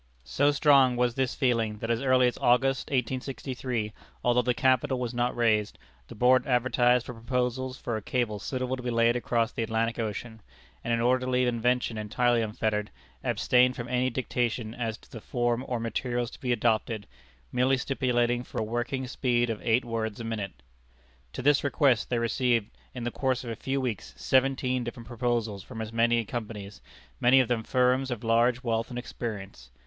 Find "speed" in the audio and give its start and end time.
19.05-19.51